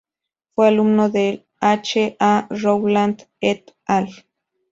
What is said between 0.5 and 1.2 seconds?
Fue alumno